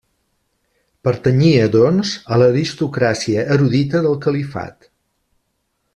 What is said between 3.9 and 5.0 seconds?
del califat.